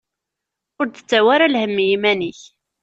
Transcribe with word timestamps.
Ur 0.79 0.85
d-ttawi 0.87 1.29
ara 1.35 1.51
lhemm 1.53 1.77
i 1.83 1.85
iman-ik. 1.95 2.41